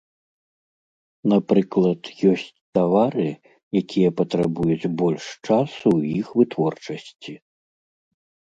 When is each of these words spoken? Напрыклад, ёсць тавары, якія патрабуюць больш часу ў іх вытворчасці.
Напрыклад, 1.33 2.01
ёсць 2.31 2.45
тавары, 2.79 3.27
якія 3.83 4.09
патрабуюць 4.23 4.91
больш 5.05 5.23
часу 5.47 5.77
ў 5.97 6.01
іх 6.25 6.35
вытворчасці. 6.41 7.33